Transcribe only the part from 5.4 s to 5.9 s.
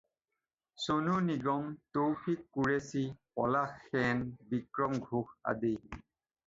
আদি।